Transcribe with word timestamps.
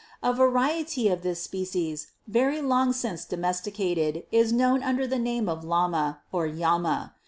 A 0.23 0.33
variety 0.33 1.09
of 1.09 1.21
this 1.21 1.43
species, 1.43 2.07
very 2.27 2.59
long 2.59 2.91
since 2.91 3.23
domesticated, 3.23 4.23
is 4.31 4.51
known 4.51 4.81
under 4.81 5.05
the 5.05 5.19
name 5.19 5.47
of 5.47 5.63
Lama, 5.63 6.21
or 6.31 6.49
Llama. 6.51 7.13